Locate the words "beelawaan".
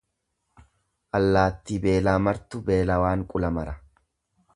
2.71-3.27